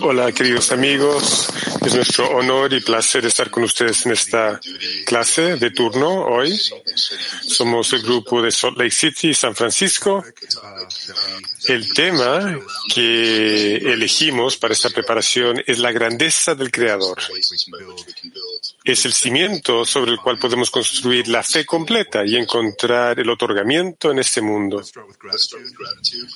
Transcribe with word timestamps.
Hola, 0.00 0.32
queridos 0.32 0.70
amigos. 0.70 1.48
Es 1.84 1.94
nuestro 1.94 2.28
honor 2.28 2.72
y 2.74 2.80
placer 2.80 3.24
estar 3.24 3.50
con 3.50 3.64
ustedes 3.64 4.04
en 4.04 4.12
esta 4.12 4.60
clase 5.06 5.56
de 5.56 5.70
turno 5.70 6.26
hoy. 6.26 6.60
Somos 7.42 7.92
el 7.94 8.02
grupo 8.02 8.42
de 8.42 8.50
Salt 8.50 8.76
Lake 8.76 8.90
City, 8.90 9.32
San 9.32 9.54
Francisco. 9.54 10.24
El 11.66 11.92
tema 11.94 12.58
que 12.92 13.76
elegimos 13.76 14.56
para 14.56 14.74
esta 14.74 14.90
preparación 14.90 15.62
es 15.66 15.78
la 15.78 15.92
grandeza 15.92 16.54
del 16.54 16.70
Creador. 16.70 17.18
Es 18.90 19.04
el 19.04 19.12
cimiento 19.12 19.84
sobre 19.84 20.10
el 20.10 20.18
cual 20.18 20.36
podemos 20.36 20.68
construir 20.68 21.28
la 21.28 21.44
fe 21.44 21.64
completa 21.64 22.26
y 22.26 22.34
encontrar 22.34 23.20
el 23.20 23.30
otorgamiento 23.30 24.10
en 24.10 24.18
este 24.18 24.40
mundo. 24.40 24.82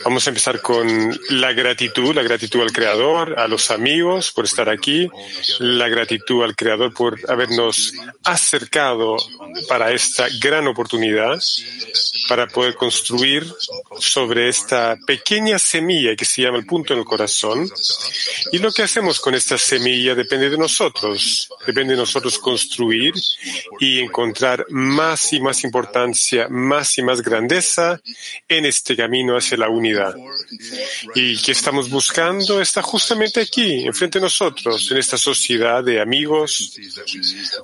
Vamos 0.04 0.25
a 0.25 0.31
empezar 0.31 0.60
con 0.62 1.19
la 1.31 1.53
gratitud, 1.53 2.15
la 2.15 2.22
gratitud 2.22 2.60
al 2.60 2.70
Creador, 2.70 3.41
a 3.41 3.48
los 3.48 3.72
amigos 3.72 4.31
por 4.31 4.44
estar 4.44 4.69
aquí, 4.69 5.10
la 5.59 5.88
gratitud 5.88 6.44
al 6.44 6.54
Creador 6.54 6.94
por 6.94 7.19
habernos 7.28 7.92
acercado 8.22 9.16
para 9.66 9.91
esta 9.91 10.28
gran 10.41 10.69
oportunidad, 10.69 11.42
para 12.28 12.47
poder 12.47 12.76
construir 12.76 13.53
sobre 13.98 14.48
esta 14.48 14.97
pequeña 15.04 15.59
semilla 15.59 16.15
que 16.15 16.25
se 16.25 16.42
llama 16.42 16.59
el 16.59 16.66
punto 16.66 16.92
en 16.92 17.00
el 17.00 17.04
corazón. 17.04 17.69
Y 18.53 18.59
lo 18.59 18.71
que 18.71 18.84
hacemos 18.84 19.19
con 19.19 19.34
esta 19.34 19.59
semilla 19.59 20.15
depende 20.15 20.50
de 20.50 20.56
nosotros, 20.56 21.48
depende 21.66 21.94
de 21.94 21.98
nosotros 21.98 22.38
construir 22.44 23.15
y 23.81 24.00
encontrar 24.00 24.66
más 24.69 25.32
y 25.32 25.41
más 25.41 25.65
importancia, 25.65 26.47
más 26.49 26.99
y 26.99 27.03
más 27.03 27.22
grandeza 27.22 28.00
en 28.47 28.66
este 28.66 28.94
camino 28.94 29.37
hacia 29.37 29.56
la 29.56 29.71
unidad. 29.71 30.15
Y 31.15 31.38
que 31.38 31.53
estamos 31.53 31.88
buscando 31.88 32.60
está 32.60 32.83
justamente 32.83 33.41
aquí, 33.41 33.87
enfrente 33.87 34.19
de 34.19 34.25
nosotros, 34.25 34.91
en 34.91 34.99
esta 34.99 35.16
sociedad 35.16 35.83
de 35.83 36.00
amigos, 36.03 36.78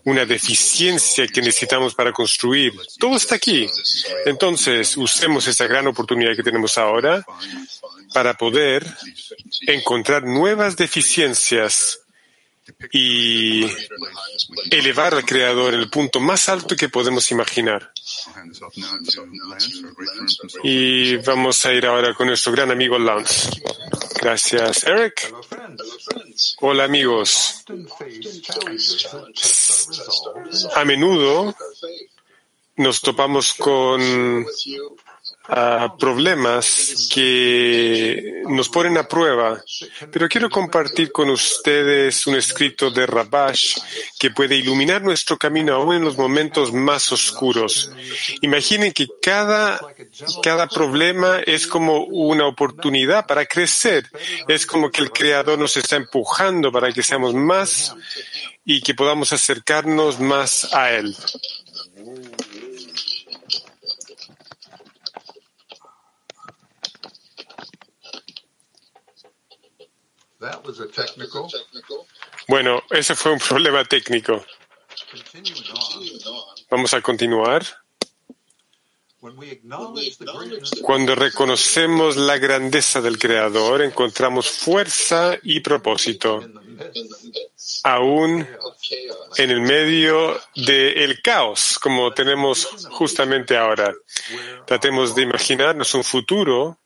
una 0.05 0.25
deficiencia 0.25 1.29
que 1.29 1.43
necesitamos 1.43 1.95
para 1.95 2.11
construir. 2.13 2.73
Todo 2.99 3.17
está 3.17 3.35
aquí. 3.35 3.69
Entonces, 4.25 4.97
usemos 4.97 5.47
esta 5.47 5.67
gran 5.67 5.87
oportunidad 5.87 6.35
que 6.35 6.43
tenemos 6.43 6.79
ahora 6.79 7.25
para 8.15 8.33
poder 8.35 8.87
encontrar 9.67 10.25
nuevas 10.25 10.77
deficiencias 10.77 12.01
y 12.93 13.67
elevar 14.71 15.15
al 15.15 15.25
Creador 15.25 15.75
el 15.75 15.89
punto 15.91 16.21
más 16.21 16.49
alto 16.49 16.77
que 16.77 16.89
podemos 16.89 17.31
imaginar. 17.31 17.93
Y 20.63 21.17
vamos 21.19 21.65
a 21.67 21.73
ir 21.73 21.87
ahora 21.87 22.15
con 22.15 22.29
nuestro 22.29 22.53
gran 22.53 22.71
amigo 22.71 22.99
Lance. 22.99 23.51
Gracias, 24.21 24.85
Eric. 24.85 25.33
Hola 26.61 26.85
amigos. 26.85 27.65
A 30.75 30.85
menudo 30.85 31.55
nos 32.77 33.01
topamos 33.01 33.55
con 33.55 34.47
a 35.53 35.97
problemas 35.99 37.09
que 37.13 38.43
nos 38.49 38.69
ponen 38.69 38.97
a 38.99 39.09
prueba, 39.09 39.61
pero 40.13 40.29
quiero 40.29 40.49
compartir 40.49 41.11
con 41.11 41.29
ustedes 41.29 42.27
un 42.29 42.37
escrito 42.37 42.91
de 42.91 43.05
Rabash 43.05 43.77
que 44.19 44.31
puede 44.31 44.55
iluminar 44.55 45.03
nuestro 45.03 45.37
camino 45.37 45.75
aún 45.75 45.97
en 45.97 46.05
los 46.05 46.17
momentos 46.17 46.73
más 46.73 47.11
oscuros. 47.11 47.91
Imaginen 48.43 48.93
que 48.93 49.09
cada, 49.21 49.81
cada 50.41 50.69
problema 50.69 51.41
es 51.41 51.67
como 51.67 52.05
una 52.05 52.47
oportunidad 52.47 53.27
para 53.27 53.45
crecer. 53.45 54.09
Es 54.47 54.67
como 54.67 54.89
que 54.91 55.03
el 55.03 55.11
Creador 55.11 55.59
nos 55.59 55.77
está 55.77 55.97
empujando 55.97 56.71
para 56.71 56.93
que 56.93 57.03
seamos 57.03 57.35
más 57.35 57.97
y 58.65 58.81
que 58.83 58.95
podamos 58.95 59.33
acercarnos 59.33 60.21
más 60.21 60.73
a 60.73 60.93
Él. 60.93 61.17
Bueno, 72.49 72.83
ese 72.91 73.15
fue 73.15 73.33
un 73.33 73.39
problema 73.49 73.85
técnico. 73.85 74.45
Vamos 76.71 76.95
a 76.95 77.03
continuar. 77.03 77.65
Cuando 80.81 81.15
reconocemos 81.15 82.17
la 82.17 82.39
grandeza 82.39 83.03
del 83.03 83.19
Creador, 83.19 83.83
encontramos 83.83 84.49
fuerza 84.49 85.37
y 85.43 85.61
propósito, 85.61 86.41
aún 87.85 88.47
en 89.37 89.51
el 89.51 89.61
medio 89.61 90.41
del 90.57 91.21
caos, 91.21 91.79
como 91.79 92.15
tenemos 92.15 92.67
justamente 92.93 93.59
ahora. 93.59 93.93
Tratemos 94.67 95.15
de 95.15 95.23
imaginarnos 95.23 95.93
un 95.93 96.05
futuro 96.05 96.80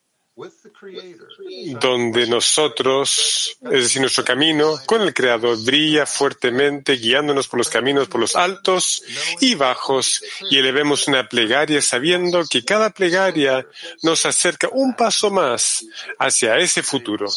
donde 1.80 2.26
nosotros, 2.26 3.56
es 3.62 3.70
decir, 3.70 4.00
nuestro 4.00 4.24
camino 4.24 4.80
con 4.84 5.00
el 5.02 5.14
Creador 5.14 5.62
brilla 5.62 6.06
fuertemente, 6.06 6.96
guiándonos 6.96 7.46
por 7.46 7.58
los 7.58 7.68
caminos, 7.68 8.08
por 8.08 8.20
los 8.20 8.34
altos 8.34 9.04
y 9.40 9.54
bajos, 9.54 10.24
y 10.50 10.58
elevemos 10.58 11.06
una 11.06 11.28
plegaria 11.28 11.80
sabiendo 11.80 12.44
que 12.50 12.64
cada 12.64 12.90
plegaria 12.90 13.64
nos 14.02 14.26
acerca 14.26 14.68
un 14.72 14.96
paso 14.96 15.30
más 15.30 15.86
hacia 16.18 16.58
ese 16.58 16.82
futuro. 16.82 17.28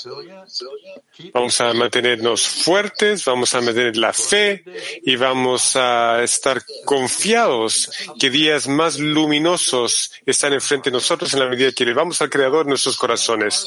Vamos 1.34 1.60
a 1.62 1.74
mantenernos 1.74 2.48
fuertes, 2.48 3.26
vamos 3.26 3.54
a 3.56 3.62
mantener 3.62 3.98
la 3.98 4.14
fe 4.14 4.64
y 5.04 5.16
vamos 5.16 5.76
a 5.76 6.24
estar 6.24 6.64
confiados 6.86 7.92
que 8.20 8.30
días 8.30 8.68
más 8.68 9.00
luminosos 9.00 10.12
están 10.26 10.54
enfrente 10.54 10.90
de 10.90 10.96
nosotros 10.96 11.34
en 11.34 11.40
la 11.40 11.48
medida 11.48 11.72
que 11.72 11.84
elevamos 11.84 12.22
al 12.22 12.30
Creador 12.30 12.68
corazones. 12.96 13.66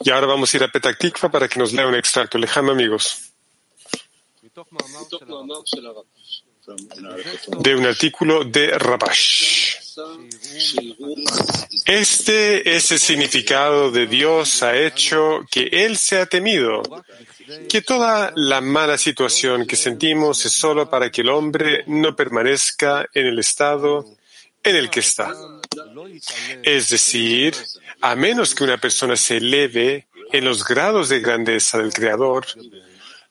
Y 0.00 0.10
ahora 0.10 0.26
vamos 0.26 0.52
a 0.52 0.56
ir 0.56 0.64
a 0.64 0.68
Petak 0.68 0.98
Tikva 0.98 1.30
para 1.30 1.48
que 1.48 1.58
nos 1.58 1.72
lea 1.72 1.86
un 1.86 1.94
extracto. 1.94 2.38
Lejano, 2.38 2.72
amigos. 2.72 3.32
De 7.58 7.74
un 7.74 7.86
artículo 7.86 8.44
de 8.44 8.70
Rabash. 8.78 9.76
Este 11.84 12.76
es 12.76 12.90
el 12.90 12.98
significado 12.98 13.90
de 13.90 14.06
Dios 14.06 14.62
ha 14.62 14.76
hecho 14.76 15.44
que 15.50 15.68
Él 15.70 15.96
sea 15.96 16.26
temido, 16.26 16.82
que 17.68 17.82
toda 17.82 18.32
la 18.36 18.60
mala 18.60 18.96
situación 18.98 19.66
que 19.66 19.76
sentimos 19.76 20.44
es 20.44 20.52
solo 20.52 20.88
para 20.88 21.10
que 21.10 21.22
el 21.22 21.28
hombre 21.28 21.84
no 21.86 22.14
permanezca 22.14 23.06
en 23.12 23.26
el 23.26 23.38
estado 23.38 24.04
en 24.62 24.76
el 24.76 24.90
que 24.90 25.00
está. 25.00 25.32
Es 26.62 26.88
decir, 26.88 27.54
a 28.00 28.14
menos 28.16 28.54
que 28.54 28.64
una 28.64 28.78
persona 28.78 29.16
se 29.16 29.36
eleve 29.36 30.06
en 30.32 30.44
los 30.44 30.64
grados 30.64 31.08
de 31.08 31.20
grandeza 31.20 31.78
del 31.78 31.92
Creador, 31.92 32.46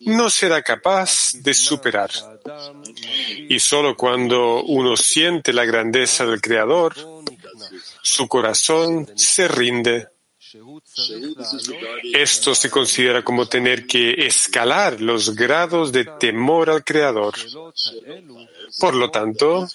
no 0.01 0.29
será 0.29 0.61
capaz 0.61 1.33
de 1.35 1.53
superar. 1.53 2.11
Y 3.49 3.59
solo 3.59 3.95
cuando 3.95 4.63
uno 4.63 4.95
siente 4.97 5.53
la 5.53 5.65
grandeza 5.65 6.25
del 6.25 6.41
Creador, 6.41 6.95
su 8.01 8.27
corazón 8.27 9.09
se 9.15 9.47
rinde. 9.47 10.09
Esto 12.13 12.53
se 12.53 12.69
considera 12.69 13.23
como 13.23 13.47
tener 13.47 13.87
que 13.87 14.25
escalar 14.25 15.01
los 15.01 15.35
grados 15.35 15.91
de 15.91 16.05
temor 16.19 16.69
al 16.69 16.83
Creador. 16.83 17.33
Por 18.79 18.93
lo 18.95 19.09
tanto, 19.09 19.67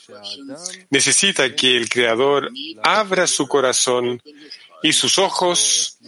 necesita 0.90 1.54
que 1.54 1.76
el 1.76 1.88
Creador 1.88 2.50
abra 2.82 3.26
su 3.26 3.48
corazón 3.48 4.22
y 4.82 4.92
sus 4.92 5.18
ojos 5.18 5.98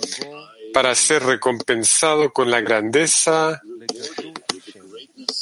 para 0.72 0.94
ser 0.94 1.24
recompensado 1.24 2.32
con 2.32 2.50
la 2.50 2.60
grandeza 2.60 3.60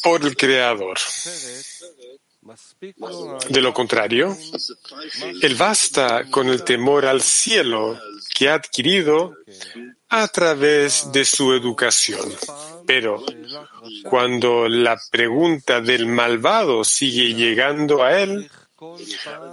por 0.03 0.25
el 0.25 0.37
Creador. 0.37 0.99
De 3.51 3.61
lo 3.61 3.75
contrario, 3.75 4.37
él 5.43 5.55
basta 5.57 6.31
con 6.31 6.49
el 6.49 6.65
temor 6.65 7.05
al 7.05 7.21
cielo 7.21 8.01
que 8.38 8.49
ha 8.49 8.55
adquirido 8.55 9.35
a 10.08 10.29
través 10.29 11.11
de 11.11 11.25
su 11.25 11.52
educación. 11.52 12.32
Pero 12.87 13.25
cuando 14.05 14.69
la 14.69 14.96
pregunta 15.11 15.81
del 15.81 16.06
malvado 16.06 16.85
sigue 16.85 17.35
llegando 17.35 18.05
a 18.05 18.20
él, 18.20 18.49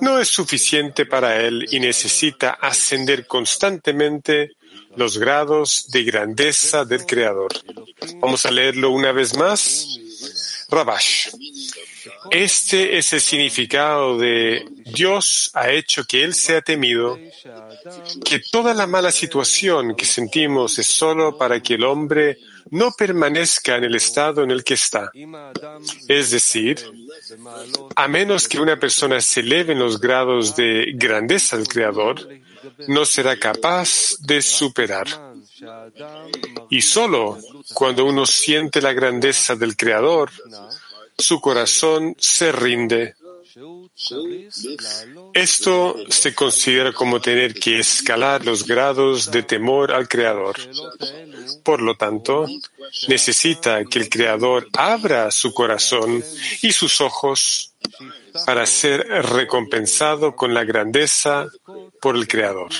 no 0.01 0.19
es 0.19 0.27
suficiente 0.27 1.07
para 1.07 1.41
él 1.41 1.65
y 1.71 1.79
necesita 1.79 2.51
ascender 2.51 3.25
constantemente 3.25 4.51
los 4.95 5.17
grados 5.17 5.87
de 5.89 6.03
grandeza 6.03 6.85
del 6.85 7.07
Creador. 7.07 7.53
Vamos 8.19 8.45
a 8.45 8.51
leerlo 8.51 8.91
una 8.91 9.11
vez 9.11 9.35
más. 9.35 9.87
Rabash. 10.69 11.29
Este 12.31 12.97
es 12.97 13.13
el 13.13 13.21
significado 13.21 14.17
de 14.17 14.65
Dios 14.85 15.51
ha 15.53 15.69
hecho 15.71 16.05
que 16.05 16.23
Él 16.23 16.33
sea 16.33 16.61
temido, 16.61 17.17
que 18.23 18.39
toda 18.51 18.73
la 18.73 18.87
mala 18.87 19.11
situación 19.11 19.95
que 19.95 20.05
sentimos 20.05 20.77
es 20.79 20.87
solo 20.87 21.37
para 21.37 21.59
que 21.61 21.75
el 21.75 21.83
hombre 21.83 22.37
no 22.71 22.91
permanezca 22.91 23.75
en 23.75 23.83
el 23.83 23.95
estado 23.95 24.43
en 24.43 24.51
el 24.51 24.63
que 24.63 24.73
está. 24.73 25.11
Es 26.07 26.31
decir, 26.31 26.79
a 27.95 28.07
menos 28.07 28.47
que 28.47 28.59
una 28.59 28.79
persona 28.79 29.21
se 29.21 29.41
eleve 29.41 29.73
en 29.73 29.79
los 29.79 29.99
grados 29.99 30.55
de 30.55 30.93
grandeza 30.95 31.57
del 31.57 31.67
Creador, 31.67 32.27
no 32.87 33.05
será 33.05 33.37
capaz 33.37 34.15
de 34.19 34.41
superar. 34.41 35.07
Y 36.69 36.81
solo 36.81 37.37
cuando 37.73 38.05
uno 38.05 38.25
siente 38.25 38.81
la 38.81 38.93
grandeza 38.93 39.55
del 39.55 39.75
Creador, 39.75 40.31
su 41.17 41.39
corazón 41.41 42.15
se 42.17 42.51
rinde. 42.51 43.15
Esto 45.33 45.95
se 46.09 46.35
considera 46.35 46.91
como 46.91 47.21
tener 47.21 47.53
que 47.53 47.79
escalar 47.79 48.45
los 48.45 48.65
grados 48.65 49.31
de 49.31 49.43
temor 49.43 49.93
al 49.93 50.09
Creador. 50.09 50.57
Por 51.63 51.81
lo 51.81 51.95
tanto, 51.95 52.45
necesita 53.07 53.85
que 53.85 53.99
el 53.99 54.09
Creador 54.09 54.67
abra 54.73 55.31
su 55.31 55.53
corazón 55.53 56.21
y 56.61 56.73
sus 56.73 56.99
ojos 56.99 57.73
para 58.45 58.65
ser 58.65 59.07
recompensado 59.07 60.35
con 60.35 60.53
la 60.53 60.65
grandeza 60.65 61.47
por 62.01 62.17
el 62.17 62.27
Creador. 62.27 62.71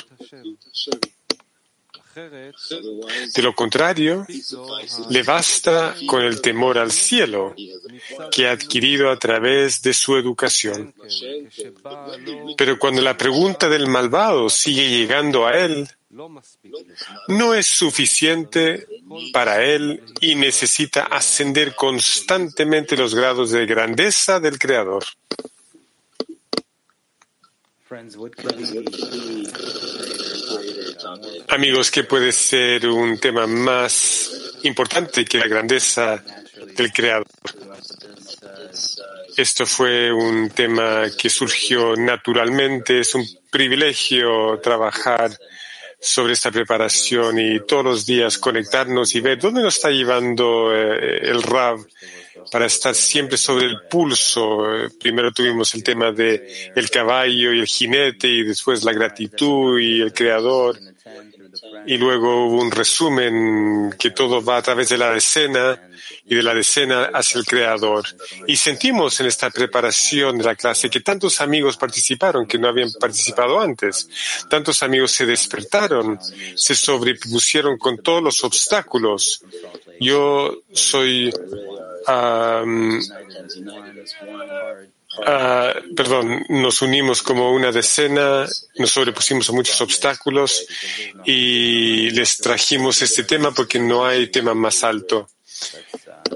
De 2.16 3.42
lo 3.42 3.54
contrario, 3.54 4.26
le 5.10 5.24
basta 5.24 5.96
con 6.08 6.22
el 6.22 6.40
temor 6.40 6.78
al 6.78 6.92
cielo 6.92 7.54
que 8.32 8.48
ha 8.48 8.52
adquirido 8.52 9.12
a 9.12 9.20
través 9.20 9.82
de 9.82 9.94
su 9.94 10.16
educación. 10.16 10.94
Pero 12.58 12.80
cuando 12.80 13.02
la 13.02 13.18
pregunta 13.18 13.68
del 13.68 13.88
malvado 13.88 14.50
sigue 14.50 14.90
llegando 14.90 15.46
a 15.46 15.58
él, 15.58 15.90
no 17.28 17.54
es 17.54 17.68
suficiente 17.68 18.88
para 19.34 19.64
él 19.64 20.02
y 20.22 20.36
necesita 20.36 21.04
ascender 21.04 21.76
constantemente 21.76 22.96
los 22.96 23.14
grados 23.14 23.52
de 23.52 23.66
grandeza 23.66 24.40
del 24.40 24.58
Creador. 24.58 25.04
Amigos, 31.50 31.92
¿qué 31.92 32.04
puede 32.04 32.32
ser 32.32 32.88
un 32.88 33.18
tema 33.20 33.48
más 33.48 34.58
importante 34.64 35.26
que 35.26 35.38
la 35.38 35.48
grandeza 35.48 36.24
del 36.76 36.92
Creador? 36.92 37.26
Esto 39.36 39.66
fue 39.66 40.12
un 40.12 40.50
tema 40.50 41.08
que 41.18 41.30
surgió 41.30 41.96
naturalmente. 41.96 43.00
Es 43.00 43.16
un 43.16 43.26
privilegio 43.50 44.60
trabajar 44.60 45.32
sobre 46.00 46.34
esta 46.34 46.52
preparación 46.52 47.40
y 47.40 47.60
todos 47.62 47.84
los 47.84 48.06
días 48.06 48.38
conectarnos 48.38 49.16
y 49.16 49.22
ver 49.22 49.40
dónde 49.40 49.62
nos 49.62 49.76
está 49.76 49.90
llevando 49.90 50.74
eh, 50.74 51.20
el 51.24 51.42
RAV 51.42 51.86
para 52.52 52.66
estar 52.66 52.96
siempre 52.96 53.38
sobre 53.38 53.66
el 53.66 53.82
pulso. 53.90 54.66
Primero 55.00 55.32
tuvimos 55.32 55.74
el 55.76 55.84
tema 55.84 56.12
de 56.12 56.72
el 56.76 56.90
caballo 56.90 57.54
y 57.54 57.60
el 57.60 57.68
jinete 57.68 58.28
y 58.28 58.44
después 58.44 58.84
la 58.84 58.94
gratitud 58.94 59.80
y 59.80 60.02
el 60.02 60.14
creador. 60.14 60.80
Y 61.88 61.98
luego 61.98 62.48
hubo 62.48 62.62
un 62.62 62.72
resumen 62.72 63.94
que 63.98 64.12
todo 64.12 64.44
va 64.44 64.58
a 64.58 64.62
través 64.62 64.90
de 64.90 64.98
la 64.98 65.12
decena 65.12 65.80
y 66.26 66.36
de 66.36 66.44
la 66.44 66.54
decena 66.54 67.12
hacia 67.14 67.40
el 67.40 67.46
creador. 67.46 68.06
Y 68.48 68.56
sentimos 68.56 69.20
en 69.20 69.28
esta 69.28 69.50
preparación 69.52 70.38
de 70.38 70.44
la 70.44 70.56
clase 70.56 70.90
que 70.90 71.02
tantos 71.02 71.40
amigos 71.42 71.78
participaron 71.78 72.48
que 72.48 72.58
no 72.58 72.68
habían 72.68 72.92
participado 72.94 73.60
antes. 73.60 74.10
Tantos 74.50 74.82
amigos 74.82 75.12
se 75.12 75.26
despertaron, 75.26 76.20
se 76.56 76.76
sobrepusieron 76.76 77.78
con 77.78 78.00
todos 78.00 78.24
los 78.24 78.44
obstáculos. 78.44 79.44
Yo 80.00 80.64
soy 80.74 81.32
perdón, 85.96 86.46
nos 86.50 86.82
unimos 86.82 87.22
como 87.24 87.52
una 87.52 87.72
decena, 87.72 88.46
nos 88.78 88.92
sobrepusimos 88.92 89.50
a 89.50 89.54
muchos 89.54 89.80
obstáculos 89.82 90.68
y 91.26 92.10
les 92.12 92.38
trajimos 92.38 93.02
este 93.02 93.24
tema 93.24 93.52
porque 93.52 93.80
no 93.80 94.06
hay 94.06 94.28
tema 94.28 94.54
más 94.54 94.84
alto. 94.84 95.30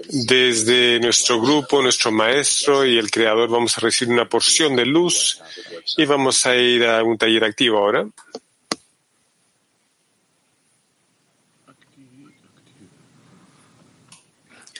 Desde 0.07 0.99
nuestro 0.99 1.41
grupo, 1.41 1.81
nuestro 1.81 2.11
maestro 2.11 2.85
y 2.85 2.97
el 2.97 3.11
creador 3.11 3.49
vamos 3.49 3.77
a 3.77 3.81
recibir 3.81 4.13
una 4.13 4.29
porción 4.29 4.75
de 4.75 4.85
luz 4.85 5.41
y 5.97 6.05
vamos 6.05 6.45
a 6.45 6.55
ir 6.55 6.85
a 6.85 7.03
un 7.03 7.17
taller 7.17 7.43
activo 7.43 7.79
ahora. 7.79 8.07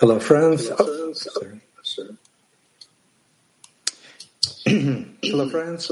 Hello, 0.02 0.18
friends. 0.18 0.72
Oh, 0.80 1.12
Hello, 5.22 5.50
friends. 5.50 5.92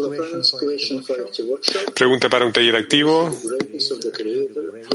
Pregunta 1.93 2.29
para 2.29 2.45
un 2.45 2.53
taller 2.53 2.77
activo. 2.77 3.29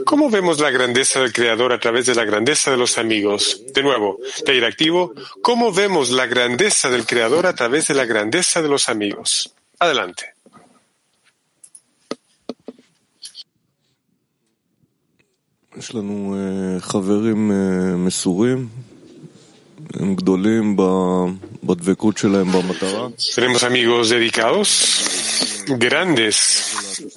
¿Cómo 0.06 0.30
vemos 0.30 0.60
la 0.60 0.70
grandeza 0.70 1.20
del 1.20 1.30
Creador 1.34 1.74
a 1.74 1.78
través 1.80 2.06
de 2.06 2.14
la 2.14 2.24
grandeza 2.24 2.70
de 2.70 2.78
los 2.78 2.96
amigos? 2.96 3.60
De 3.74 3.82
nuevo, 3.82 4.18
taller 4.46 4.64
activo. 4.64 5.12
¿Cómo 5.42 5.72
vemos 5.72 6.10
la 6.10 6.24
grandeza 6.24 6.88
del 6.88 7.04
Creador 7.04 7.44
a 7.46 7.54
través 7.54 7.88
de 7.88 7.94
la 7.94 8.06
grandeza 8.06 8.62
de 8.62 8.68
los 8.68 8.88
amigos? 8.88 9.54
Adelante. 9.78 10.32
Tenemos 23.34 23.62
amigos 23.62 24.10
dedicados, 24.10 25.64
grandes, 25.66 27.10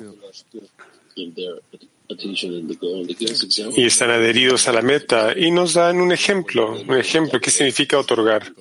y 3.76 3.86
están 3.86 4.12
adheridos 4.12 4.68
a 4.68 4.74
la 4.74 4.82
meta 4.82 5.34
y 5.36 5.52
nos 5.52 5.74
dan 5.74 6.02
un 6.02 6.12
ejemplo, 6.12 6.80
un 6.88 6.98
ejemplo 6.98 7.40
que 7.40 7.50
significa 7.50 7.98
otorgar. 7.98 8.54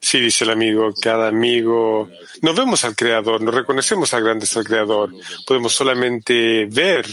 Sí, 0.00 0.20
dice 0.20 0.44
el 0.44 0.50
amigo, 0.50 0.92
cada 1.00 1.28
amigo, 1.28 2.10
no 2.42 2.54
vemos 2.54 2.84
al 2.84 2.94
Creador, 2.94 3.40
no 3.40 3.50
reconocemos 3.50 4.12
al 4.12 4.22
grandeza 4.22 4.60
del 4.60 4.68
Creador, 4.68 5.14
podemos 5.46 5.72
solamente 5.72 6.66
ver 6.66 7.06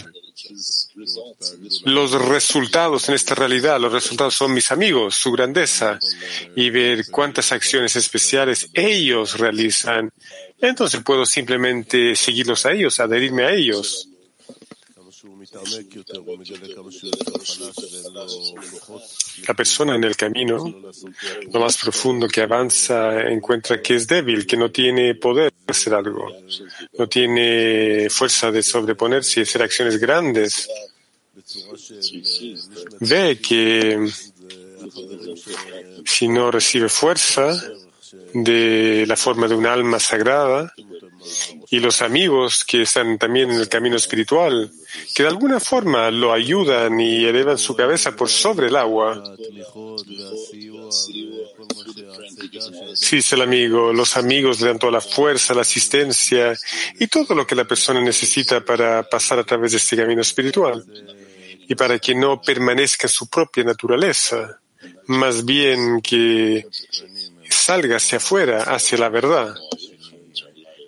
los 1.86 2.12
resultados 2.12 3.10
en 3.10 3.16
esta 3.16 3.36
realidad, 3.36 3.80
los 3.80 3.92
resultados 3.92 4.36
son 4.36 4.54
mis 4.54 4.72
amigos, 4.72 5.16
su 5.16 5.32
grandeza, 5.32 6.00
y 6.56 6.70
ver 6.70 7.06
cuántas 7.10 7.52
acciones 7.52 7.96
especiales 7.96 8.70
ellos 8.74 9.38
realizan. 9.38 10.12
Entonces 10.60 11.02
puedo 11.04 11.26
simplemente 11.26 12.16
seguirlos 12.16 12.66
a 12.66 12.72
ellos, 12.72 13.00
adherirme 13.00 13.46
a 13.46 13.52
ellos. 13.52 14.11
La 19.48 19.54
persona 19.54 19.96
en 19.96 20.04
el 20.06 20.16
camino, 20.16 20.84
lo 21.52 21.60
más 21.60 21.78
profundo 21.78 22.28
que 22.28 22.42
avanza, 22.42 23.22
encuentra 23.30 23.82
que 23.82 23.96
es 23.96 24.08
débil, 24.08 24.48
que 24.48 24.56
no 24.56 24.72
tiene 24.72 25.16
poder 25.16 25.52
de 25.52 25.72
hacer 25.72 25.94
algo, 25.94 26.32
no 26.98 27.08
tiene 27.08 28.08
fuerza 28.10 28.50
de 28.50 28.64
sobreponerse 28.64 29.42
y 29.42 29.44
hacer 29.44 29.64
acciones 29.64 30.00
grandes. 30.00 30.70
Ve 33.02 33.40
que 33.42 34.10
si 36.06 36.28
no 36.28 36.50
recibe 36.50 36.88
fuerza 36.88 37.54
de 38.34 39.06
la 39.08 39.16
forma 39.16 39.48
de 39.48 39.56
un 39.56 39.66
alma 39.66 40.00
sagrada, 40.00 40.74
y 41.70 41.80
los 41.80 42.02
amigos 42.02 42.64
que 42.66 42.82
están 42.82 43.18
también 43.18 43.52
en 43.52 43.60
el 43.60 43.70
camino 43.70 43.96
espiritual, 43.96 44.72
que 45.14 45.24
de 45.24 45.30
alguna 45.30 45.60
forma 45.60 46.12
lo 46.12 46.34
ayudan 46.34 47.00
y 47.00 47.26
elevan 47.26 47.58
su 47.58 47.76
cabeza 47.76 48.16
por 48.16 48.30
sobre 48.30 48.68
el 48.68 48.76
agua. 48.76 49.24
Sí, 52.94 53.18
dice 53.18 53.36
el 53.36 53.42
amigo, 53.42 53.94
los 53.94 54.18
amigos 54.18 54.60
le 54.62 54.68
dan 54.68 54.80
toda 54.80 54.94
la 54.94 55.02
fuerza, 55.02 55.54
la 55.54 55.62
asistencia 55.62 56.54
y 57.00 57.08
todo 57.08 57.36
lo 57.36 57.46
que 57.48 57.56
la 57.56 57.66
persona 57.66 58.02
necesita 58.02 58.64
para 58.66 59.04
pasar 59.04 59.40
a 59.40 59.44
través 59.44 59.72
de 59.72 59.78
este 59.78 59.96
camino 59.96 60.22
espiritual 60.22 60.84
y 61.68 61.76
para 61.76 62.00
que 62.00 62.14
no 62.16 62.42
permanezca 62.42 63.08
su 63.08 63.30
propia 63.30 63.64
naturaleza, 63.64 64.60
más 65.08 65.46
bien 65.46 66.02
que 66.02 66.66
salga 67.52 67.98
hacia 67.98 68.18
afuera, 68.18 68.64
hacia 68.64 68.98
la 68.98 69.10
verdad. 69.10 69.56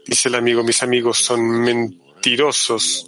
Dice 0.06 0.30
el 0.30 0.36
amigo, 0.36 0.64
mis 0.64 0.84
amigos 0.84 1.20
son 1.20 1.42
mentirosos, 1.62 3.08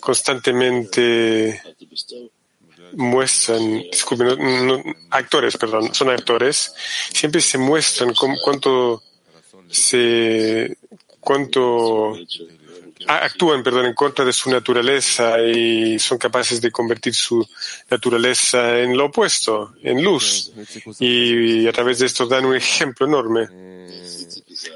constantemente 0.00 1.62
muestran, 2.92 3.82
disculpen, 3.90 4.96
actores, 5.10 5.56
perdón, 5.56 5.94
son 5.94 6.10
actores, 6.10 6.74
siempre 7.12 7.40
se 7.40 7.58
muestran 7.58 8.14
cuánto 8.14 9.02
se, 9.68 10.76
cuánto 11.20 12.16
actúan, 13.06 13.62
perdón, 13.62 13.86
en 13.86 13.94
contra 13.94 14.24
de 14.24 14.32
su 14.32 14.50
naturaleza 14.50 15.40
y 15.40 15.98
son 15.98 16.18
capaces 16.18 16.60
de 16.60 16.70
convertir 16.70 17.14
su 17.14 17.46
naturaleza 17.90 18.80
en 18.80 18.96
lo 18.96 19.06
opuesto, 19.06 19.74
en 19.82 20.02
luz. 20.02 20.52
Y 20.98 21.66
a 21.66 21.72
través 21.72 21.98
de 21.98 22.06
esto 22.06 22.26
dan 22.26 22.44
un 22.44 22.56
ejemplo 22.56 23.06
enorme. 23.06 23.48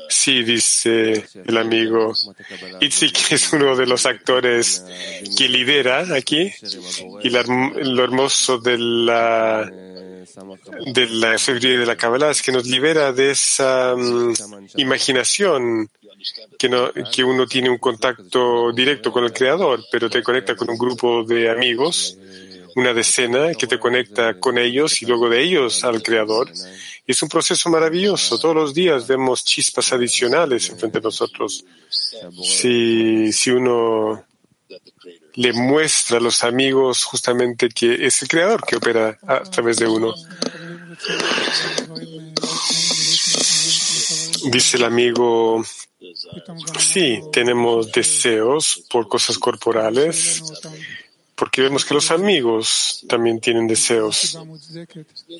Sí, 0.08 0.42
dice 0.42 1.26
el 1.46 1.56
amigo 1.56 2.12
Itzik, 2.80 3.32
es 3.32 3.52
uno 3.52 3.76
de 3.76 3.86
los 3.86 4.06
actores 4.06 4.84
que 5.36 5.48
lidera 5.48 6.06
aquí. 6.14 6.52
Y 7.22 7.30
lo 7.30 8.04
hermoso 8.04 8.58
de 8.58 8.78
la 8.78 9.70
de 10.86 11.06
la 11.06 11.38
sabiduría 11.38 11.80
de 11.80 11.86
la 11.86 11.96
Kabbalah 11.96 12.30
es 12.30 12.42
que 12.42 12.52
nos 12.52 12.66
libera 12.66 13.12
de 13.12 13.30
esa 13.30 13.94
um, 13.94 14.32
imaginación 14.76 15.90
que, 16.58 16.68
no, 16.68 16.90
que 16.92 17.24
uno 17.24 17.46
tiene 17.46 17.70
un 17.70 17.78
contacto 17.78 18.72
directo 18.72 19.12
con 19.12 19.24
el 19.24 19.32
Creador, 19.32 19.84
pero 19.90 20.08
te 20.10 20.22
conecta 20.22 20.56
con 20.56 20.70
un 20.70 20.78
grupo 20.78 21.24
de 21.24 21.50
amigos, 21.50 22.16
una 22.76 22.92
decena 22.92 23.54
que 23.54 23.66
te 23.66 23.78
conecta 23.78 24.38
con 24.38 24.58
ellos 24.58 25.02
y 25.02 25.06
luego 25.06 25.28
de 25.28 25.42
ellos 25.42 25.84
al 25.84 26.02
Creador. 26.02 26.50
Es 27.06 27.22
un 27.22 27.28
proceso 27.28 27.70
maravilloso. 27.70 28.38
Todos 28.38 28.54
los 28.54 28.74
días 28.74 29.06
vemos 29.06 29.44
chispas 29.44 29.92
adicionales 29.92 30.70
frente 30.70 30.98
a 30.98 31.00
nosotros. 31.00 31.64
Si, 32.42 33.32
si 33.32 33.50
uno 33.50 34.24
le 35.38 35.52
muestra 35.52 36.18
a 36.18 36.20
los 36.20 36.42
amigos 36.42 37.04
justamente 37.04 37.68
que 37.68 38.06
es 38.06 38.22
el 38.22 38.28
creador 38.28 38.64
que 38.66 38.76
opera 38.76 39.16
a 39.26 39.42
través 39.42 39.76
de 39.76 39.86
uno. 39.86 40.12
Dice 44.50 44.76
el 44.78 44.84
amigo, 44.84 45.64
sí, 46.78 47.20
tenemos 47.32 47.92
deseos 47.92 48.84
por 48.90 49.08
cosas 49.08 49.38
corporales, 49.38 50.42
porque 51.34 51.62
vemos 51.62 51.84
que 51.84 51.94
los 51.94 52.10
amigos 52.10 53.04
también 53.08 53.40
tienen 53.40 53.66
deseos 53.66 54.38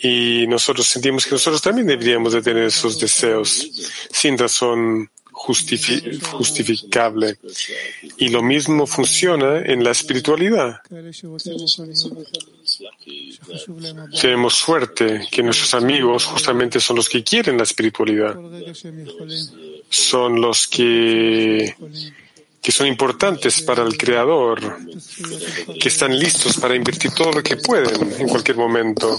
y 0.02 0.46
nosotros 0.46 0.86
sentimos 0.86 1.24
que 1.24 1.32
nosotros 1.32 1.60
también 1.60 1.88
deberíamos 1.88 2.32
de 2.32 2.42
tener 2.42 2.64
esos 2.64 2.98
deseos 2.98 3.68
sin 4.10 4.38
razón 4.38 5.10
justificable. 5.38 7.38
Y 8.16 8.28
lo 8.28 8.42
mismo 8.42 8.86
funciona 8.86 9.60
en 9.60 9.84
la 9.84 9.92
espiritualidad. 9.92 10.80
Tenemos 14.20 14.54
suerte 14.54 15.28
que 15.30 15.42
nuestros 15.42 15.74
amigos 15.74 16.24
justamente 16.24 16.80
son 16.80 16.96
los 16.96 17.08
que 17.08 17.22
quieren 17.22 17.56
la 17.56 17.62
espiritualidad. 17.62 18.36
Son 19.88 20.40
los 20.40 20.68
que 20.68 21.74
que 22.68 22.72
son 22.72 22.86
importantes 22.86 23.62
para 23.62 23.82
el 23.82 23.96
Creador, 23.96 24.78
que 25.80 25.88
están 25.88 26.18
listos 26.18 26.58
para 26.58 26.74
invertir 26.74 27.12
todo 27.12 27.32
lo 27.32 27.42
que 27.42 27.56
pueden 27.56 28.12
en 28.20 28.28
cualquier 28.28 28.58
momento. 28.58 29.18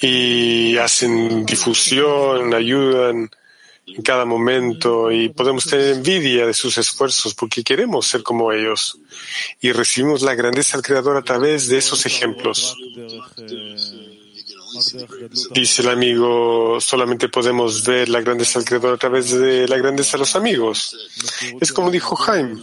Y 0.00 0.76
hacen 0.76 1.46
difusión, 1.46 2.52
ayudan 2.52 3.30
en 3.86 4.02
cada 4.02 4.24
momento 4.24 5.12
y 5.12 5.28
podemos 5.28 5.64
tener 5.66 5.96
envidia 5.96 6.44
de 6.44 6.54
sus 6.54 6.78
esfuerzos 6.78 7.34
porque 7.34 7.62
queremos 7.62 8.08
ser 8.08 8.24
como 8.24 8.52
ellos 8.52 8.98
y 9.60 9.70
recibimos 9.70 10.22
la 10.22 10.34
grandeza 10.34 10.76
del 10.76 10.84
Creador 10.84 11.16
a 11.16 11.22
través 11.22 11.68
de 11.68 11.78
esos 11.78 12.06
ejemplos. 12.06 12.76
Dice 15.50 15.82
el 15.82 15.88
amigo, 15.88 16.80
solamente 16.80 17.28
podemos 17.28 17.84
ver 17.84 18.08
la 18.08 18.20
grandeza 18.20 18.58
del 18.58 18.68
Creador 18.68 18.94
a 18.94 18.98
través 18.98 19.30
de 19.30 19.68
la 19.68 19.76
grandeza 19.76 20.12
de 20.12 20.20
los 20.20 20.36
amigos. 20.36 20.96
Es 21.60 21.72
como 21.72 21.90
dijo 21.90 22.16
Jaime, 22.16 22.62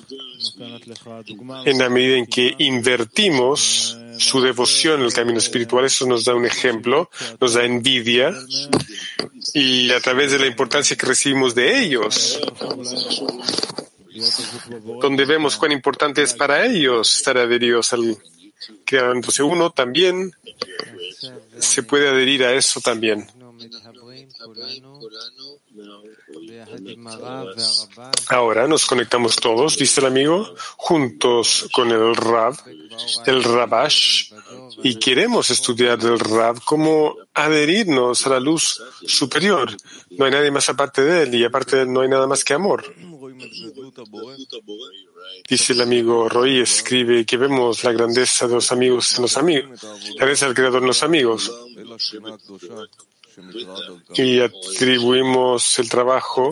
en 1.65 1.77
la 1.77 1.89
medida 1.89 2.17
en 2.17 2.25
que 2.25 2.55
invertimos 2.57 3.97
su 4.17 4.41
devoción 4.41 4.99
en 4.99 5.05
el 5.07 5.13
camino 5.13 5.37
espiritual, 5.37 5.85
eso 5.85 6.05
nos 6.05 6.25
da 6.25 6.35
un 6.35 6.45
ejemplo, 6.45 7.09
nos 7.39 7.53
da 7.53 7.63
envidia 7.63 8.33
y 9.53 9.91
a 9.91 9.99
través 9.99 10.31
de 10.31 10.39
la 10.39 10.47
importancia 10.47 10.97
que 10.97 11.05
recibimos 11.05 11.55
de 11.55 11.83
ellos, 11.83 12.39
donde 15.01 15.25
vemos 15.25 15.55
cuán 15.55 15.71
importante 15.71 16.21
es 16.21 16.33
para 16.33 16.65
ellos 16.65 17.15
estar 17.15 17.37
adheridos 17.37 17.93
al 17.93 18.17
Creador. 18.85 19.15
Entonces 19.15 19.39
uno 19.39 19.71
también 19.71 20.33
se 21.59 21.83
puede 21.83 22.09
adherir 22.09 22.43
a 22.43 22.53
eso 22.53 22.79
también. 22.81 23.27
Ahora 28.29 28.67
nos 28.67 28.85
conectamos 28.85 29.35
todos, 29.35 29.77
dice 29.77 30.01
el 30.01 30.07
amigo, 30.07 30.53
juntos 30.77 31.69
con 31.73 31.91
el 31.91 32.15
Rab, 32.15 32.55
el 33.25 33.43
Rabash, 33.43 34.31
y 34.83 34.95
queremos 34.95 35.49
estudiar 35.49 35.99
del 35.99 36.19
Rab 36.19 36.61
cómo 36.63 37.15
adherirnos 37.33 38.25
a 38.25 38.29
la 38.31 38.39
luz 38.39 38.81
superior. 39.05 39.75
No 40.11 40.25
hay 40.25 40.31
nadie 40.31 40.51
más 40.51 40.69
aparte 40.69 41.03
de 41.03 41.23
él 41.23 41.35
y 41.35 41.43
aparte 41.43 41.77
de 41.77 41.81
él 41.83 41.93
no 41.93 42.01
hay 42.01 42.09
nada 42.09 42.27
más 42.27 42.43
que 42.43 42.53
amor. 42.53 42.83
Dice 45.47 45.73
el 45.73 45.81
amigo 45.81 46.29
Roy, 46.29 46.59
escribe 46.59 47.25
que 47.25 47.37
vemos 47.37 47.83
la 47.83 47.91
grandeza 47.91 48.47
de 48.47 48.53
los 48.55 48.71
amigos 48.71 49.15
en 49.15 49.23
los 49.23 49.35
amigos, 49.37 49.83
la 49.83 50.15
grandeza 50.15 50.45
del 50.45 50.55
Creador 50.55 50.81
en 50.81 50.87
los 50.87 51.01
amigos. 51.01 51.51
Y 54.15 54.39
atribuimos 54.39 55.79
el 55.79 55.89
trabajo 55.89 56.51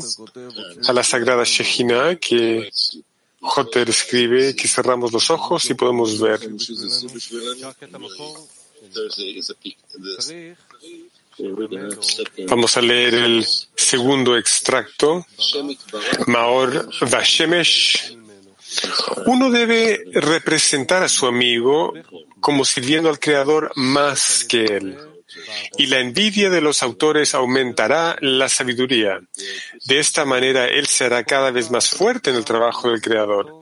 a 0.88 0.94
la 0.94 1.04
sagrada 1.04 1.44
Shejina 1.44 2.16
que 2.16 2.70
Joter 3.40 3.90
escribe 3.90 4.56
que 4.56 4.68
cerramos 4.68 5.12
los 5.12 5.30
ojos 5.30 5.70
y 5.70 5.74
podemos 5.74 6.20
ver. 6.20 6.40
Vamos 12.48 12.78
a 12.78 12.82
leer 12.82 13.14
el 13.14 13.46
segundo 13.76 14.36
extracto. 14.38 15.26
Maor 16.26 16.90
Vashemesh 17.12 18.18
uno 19.26 19.50
debe 19.52 20.04
representar 20.14 21.04
a 21.04 21.10
su 21.10 21.28
amigo 21.28 21.94
como 22.40 22.66
sirviendo 22.66 23.10
al 23.10 23.20
Creador 23.20 23.72
más 23.76 24.46
que 24.48 24.66
él. 24.66 24.98
Y 25.78 25.88
la 25.88 26.00
envidia 26.00 26.50
de 26.50 26.62
los 26.62 26.82
autores 26.84 27.36
aumentará 27.36 28.16
la 28.22 28.48
sabiduría. 28.48 29.20
De 29.86 30.00
esta 30.00 30.26
manera, 30.26 30.68
él 30.68 30.88
será 30.88 31.24
cada 31.24 31.52
vez 31.52 31.70
más 31.70 31.90
fuerte 31.90 32.30
en 32.30 32.38
el 32.38 32.46
trabajo 32.46 32.90
del 32.90 33.02
Creador. 33.02 33.62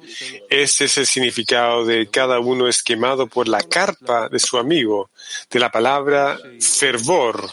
Este 0.49 0.85
es 0.85 0.97
el 0.97 1.07
significado 1.07 1.83
de 1.85 2.07
cada 2.09 2.39
uno 2.39 2.67
es 2.67 2.83
quemado 2.83 3.27
por 3.27 3.47
la 3.47 3.61
carpa 3.61 4.29
de 4.29 4.39
su 4.39 4.57
amigo, 4.57 5.09
de 5.49 5.59
la 5.59 5.71
palabra 5.71 6.37
fervor. 6.59 7.49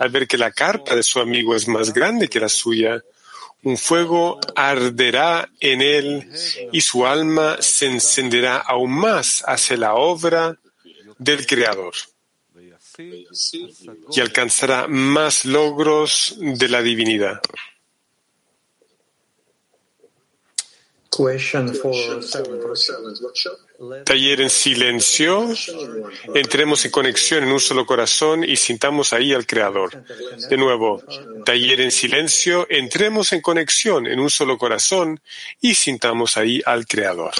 Al 0.00 0.10
ver 0.10 0.26
que 0.26 0.38
la 0.38 0.50
carpa 0.50 0.96
de 0.96 1.02
su 1.02 1.20
amigo 1.20 1.54
es 1.54 1.68
más 1.68 1.92
grande 1.92 2.28
que 2.28 2.40
la 2.40 2.48
suya, 2.48 3.02
un 3.64 3.76
fuego 3.76 4.38
arderá 4.54 5.48
en 5.60 5.80
él 5.80 6.30
y 6.72 6.80
su 6.80 7.06
alma 7.06 7.56
se 7.60 7.86
encenderá 7.86 8.58
aún 8.58 8.92
más 8.92 9.42
hacia 9.46 9.76
la 9.76 9.94
obra 9.94 10.58
del 11.18 11.46
Creador 11.46 11.94
y 12.98 14.20
alcanzará 14.20 14.86
más 14.86 15.44
logros 15.44 16.36
de 16.38 16.68
la 16.68 16.82
divinidad. 16.82 17.40
Taller 24.04 24.40
en 24.40 24.50
silencio. 24.50 25.48
Entremos 26.34 26.84
en 26.84 26.90
conexión 26.90 27.44
en 27.44 27.52
un 27.52 27.60
solo 27.60 27.86
corazón 27.86 28.42
y 28.44 28.56
sintamos 28.56 29.12
ahí 29.12 29.32
al 29.32 29.46
Creador. 29.46 30.04
De 30.50 30.56
nuevo, 30.56 31.02
taller 31.44 31.80
en 31.80 31.90
silencio. 31.90 32.66
Entremos 32.68 33.32
en 33.32 33.40
conexión 33.40 34.06
en 34.06 34.18
un 34.18 34.30
solo 34.30 34.58
corazón 34.58 35.20
y 35.60 35.74
sintamos 35.74 36.36
ahí 36.36 36.62
al 36.66 36.86
Creador. 36.86 37.34